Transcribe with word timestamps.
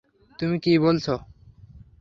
তুমি 0.39 0.55
কি 0.63 0.71
বলেছ? 0.77 1.07